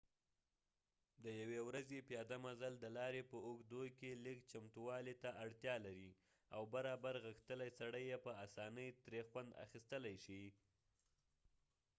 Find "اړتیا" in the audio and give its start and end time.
5.43-5.75